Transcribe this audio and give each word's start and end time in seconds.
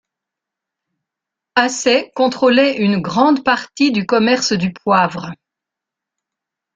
Aceh 1.55 2.11
contrôlait 2.15 2.77
une 2.81 2.99
grande 3.01 3.43
partie 3.43 3.91
du 3.91 4.07
commerce 4.07 4.51
du 4.51 4.73
poivre. 4.73 5.29